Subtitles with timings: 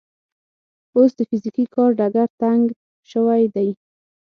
[0.95, 2.63] اوس د فزیکي کار ډګر تنګ
[3.11, 3.69] شوی دی.